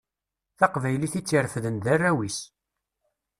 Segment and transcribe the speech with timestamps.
[0.57, 2.37] Taqbaylit i tt-irefden d arraw-is.